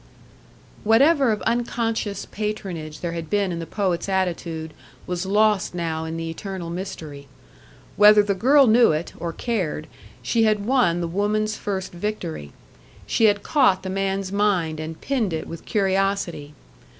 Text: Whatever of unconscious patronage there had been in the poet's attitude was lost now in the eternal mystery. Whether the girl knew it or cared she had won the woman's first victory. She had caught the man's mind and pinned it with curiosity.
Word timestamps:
Whatever 0.83 1.31
of 1.31 1.43
unconscious 1.43 2.25
patronage 2.25 3.01
there 3.01 3.11
had 3.11 3.29
been 3.29 3.51
in 3.51 3.59
the 3.59 3.67
poet's 3.67 4.09
attitude 4.09 4.73
was 5.05 5.27
lost 5.27 5.75
now 5.75 6.05
in 6.05 6.17
the 6.17 6.27
eternal 6.27 6.71
mystery. 6.71 7.27
Whether 7.97 8.23
the 8.23 8.33
girl 8.33 8.65
knew 8.65 8.91
it 8.93 9.13
or 9.19 9.31
cared 9.31 9.85
she 10.23 10.41
had 10.41 10.65
won 10.65 11.01
the 11.01 11.07
woman's 11.07 11.55
first 11.55 11.91
victory. 11.93 12.51
She 13.05 13.25
had 13.25 13.43
caught 13.43 13.83
the 13.83 13.91
man's 13.91 14.31
mind 14.31 14.79
and 14.79 14.99
pinned 14.99 15.33
it 15.33 15.45
with 15.45 15.65
curiosity. 15.65 16.55